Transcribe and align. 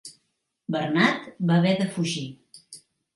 Bernat 0.75 1.27
va 1.51 1.57
haver 1.59 1.73
de 1.83 1.87
fugir. 1.99 2.25